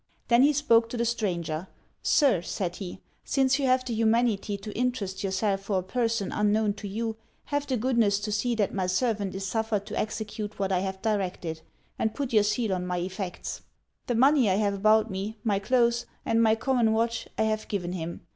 [0.29, 1.67] 'Then he spoke to the stranger
[2.01, 6.73] "Sir," said he, "since you have the humanity to interest yourself for a person unknown
[6.73, 10.71] to you, have the goodness to see that my servant is suffered to execute what
[10.71, 11.61] I have directed,
[11.99, 13.61] and put your seal on my effects.
[14.07, 17.91] The money I have about me, my cloaths, and my common watch, I have given
[17.91, 18.21] him.